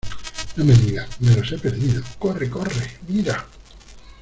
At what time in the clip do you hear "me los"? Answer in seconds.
1.21-1.51